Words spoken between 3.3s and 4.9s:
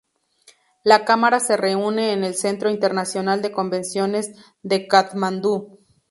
de Convenciones de